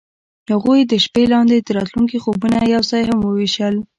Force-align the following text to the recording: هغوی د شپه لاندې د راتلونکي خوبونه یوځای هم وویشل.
هغوی 0.51 0.79
د 0.85 0.93
شپه 1.03 1.23
لاندې 1.33 1.57
د 1.61 1.69
راتلونکي 1.77 2.17
خوبونه 2.23 2.57
یوځای 2.75 3.03
هم 3.09 3.19
وویشل. 3.23 3.75